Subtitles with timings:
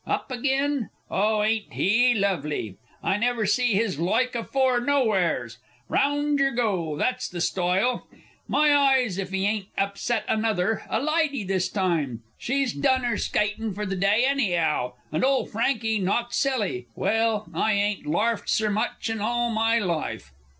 [0.07, 0.89] Up agin!
[1.11, 2.75] Oh, ain't he lovely!
[3.03, 5.59] I never see his loike afore nowheres....
[5.89, 8.07] Round yer go that's the stoyle!
[8.47, 13.75] My eyes, if he ain't upset another a lydy this time she's done 'er skytin
[13.75, 14.95] fur the d'y any 'ow!
[15.11, 16.87] and ole Frank knocked silly....
[16.95, 20.31] Well, I ain't larfed ser much in all my life!